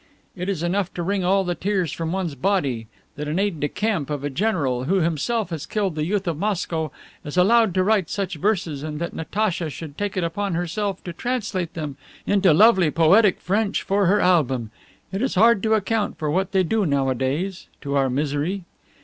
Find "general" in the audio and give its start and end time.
4.31-4.85